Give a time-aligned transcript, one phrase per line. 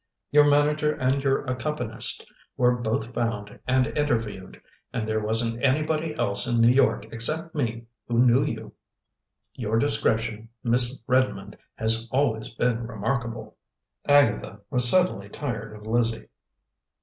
[0.31, 2.25] Your manager and your accompanist
[2.57, 4.59] were both found and interviewed,
[4.91, 8.73] and there wasn't anybody else in New York except me who knew you.
[9.53, 13.57] Your discretion, Miss Redmond, has always been remarkable."
[14.07, 16.29] Agatha was suddenly tired of Lizzie.